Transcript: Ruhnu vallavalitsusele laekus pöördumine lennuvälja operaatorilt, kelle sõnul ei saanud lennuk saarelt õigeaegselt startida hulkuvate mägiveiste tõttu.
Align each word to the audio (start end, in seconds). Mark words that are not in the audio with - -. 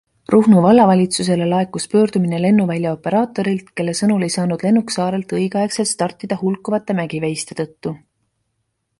Ruhnu 0.33 0.61
vallavalitsusele 0.65 1.47
laekus 1.49 1.83
pöördumine 1.89 2.39
lennuvälja 2.45 2.93
operaatorilt, 2.95 3.67
kelle 3.81 3.93
sõnul 3.99 4.25
ei 4.27 4.33
saanud 4.35 4.65
lennuk 4.67 4.93
saarelt 4.95 5.35
õigeaegselt 5.41 5.89
startida 5.93 6.39
hulkuvate 6.45 6.97
mägiveiste 7.01 7.59
tõttu. 7.61 7.93